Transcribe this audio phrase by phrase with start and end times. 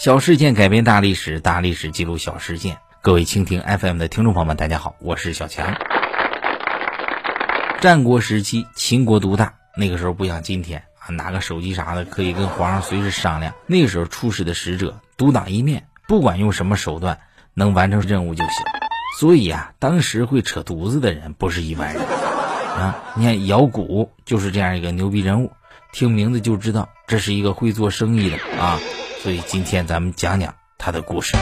[0.00, 2.78] 小事件改变大历史，大历史记录小事件。
[3.02, 5.74] 各位蜻蜓 FM 的听众朋友们，大家好，我是小强。
[7.82, 13.52] 战国时期，秦国独大，那个时候不像今天啊，拿个手机啥的可以跟皇上随时商量。
[13.66, 17.18] 那个时候出使的使者独当一面，不管用什么手段，
[17.52, 18.64] 能完成任务就行。
[19.18, 23.04] 所以啊，当时会扯犊子的人不是一般人啊。
[23.16, 25.52] 你看姚古就是这样一个牛逼人物，
[25.92, 28.80] 听名字就知道这是一个会做生意的啊。
[29.22, 31.36] 所以今天咱们讲讲他的故事。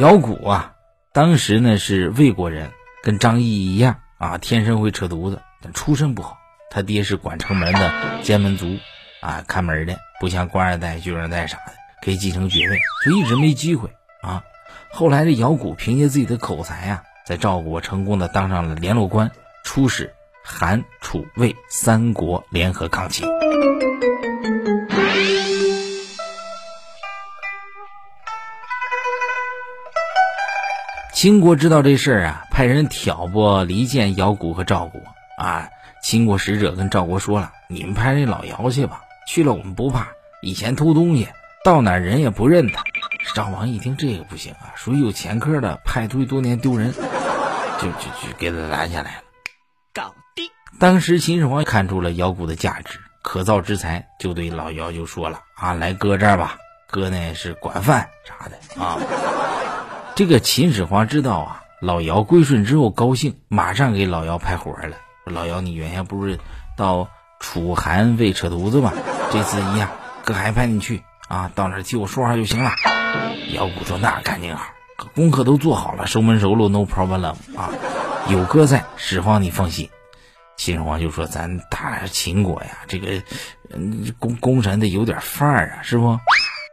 [0.00, 0.72] 姚古啊，
[1.12, 2.70] 当时呢是魏国人，
[3.02, 6.38] 跟张毅一样啊，天生会扯犊子，但出身不好。
[6.70, 8.78] 他爹是管城门的监门卒
[9.20, 13.90] 啊，看门的，不像官二代、军二代啥的可以继承爵位，所以一直没机会
[14.22, 14.42] 啊。
[14.90, 19.30] 后来这姚古凭借自己的口才啊，在赵国成功的当上了联络官，
[19.64, 20.14] 出使
[20.46, 23.26] 韩、楚、魏三国联合抗秦。
[31.14, 35.00] 秦国知道这事儿啊，派人挑拨离间姚国和赵国
[35.38, 35.70] 啊。
[36.02, 40.08] 秦国使者跟赵国说了：“你们派那老姚去吧，去了我们不怕。
[40.42, 41.28] 以前偷东西，
[41.64, 42.84] 到哪人也不认他。”
[43.34, 49.23] 赵王一听这个不行啊，属于有前科的，派出去多年丢人，就就就给他拦下来了。
[50.78, 56.56] 当时秦始皇看出了姚古的价值，可造之才，就对老姚就说了：“啊，来哥这儿吧，
[56.90, 58.98] 哥呢是管饭啥的啊。
[60.16, 64.96] ”这个秦始皇知道啊，老姚归顺之后高兴，马上给老姚派活了。
[65.24, 66.38] 老姚，你原先不是
[66.76, 67.08] 到
[67.38, 68.92] 楚韩魏扯犊子吗？
[69.30, 69.88] 这次一样，
[70.24, 72.72] 哥还派你去啊，到那儿替我说话就行了。
[73.52, 74.66] 姚古说：“那肯定好，
[75.14, 77.70] 功课都做好了，熟门熟路，no problem 啊。
[78.28, 79.88] 有哥在，始皇你放心。”
[80.56, 83.22] 秦始皇就说：“咱大秦国呀，这个
[83.70, 86.18] 嗯，功功臣得有点范儿啊，是不？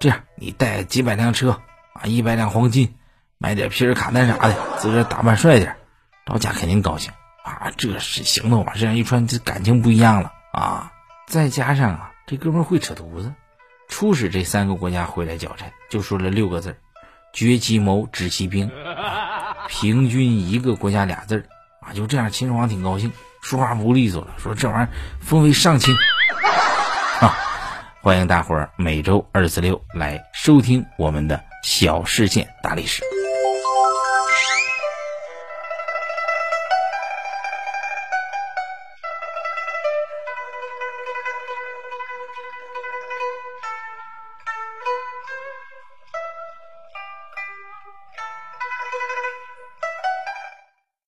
[0.00, 1.60] 这样，你带几百辆车
[1.92, 2.94] 啊，一百两黄金。”
[3.40, 5.76] 买点皮尔卡丹啥的，自个打扮帅点，
[6.24, 7.12] 到家肯定高兴
[7.44, 7.70] 啊！
[7.76, 8.72] 这是行头吧？
[8.74, 10.90] 这样一穿，这感情不一样了啊！
[11.28, 13.32] 再加上啊，这哥们会扯犊子，
[13.88, 16.78] 出使这三个国家回来交差，就说了六个字
[17.32, 18.72] 绝其谋，止其兵，
[19.68, 21.44] 平均一个国家俩字儿
[21.92, 23.12] 就这样，秦始皇挺高兴，
[23.42, 24.88] 说话不利索了，说这玩意儿
[25.20, 25.94] 封为上卿
[27.20, 27.34] 啊！
[28.00, 33.02] 欢迎大伙儿每周二四六来收听我们的小事件大历史。